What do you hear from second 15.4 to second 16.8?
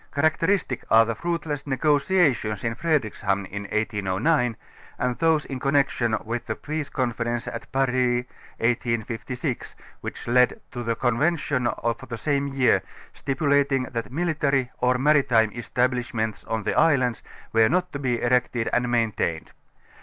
establishments on the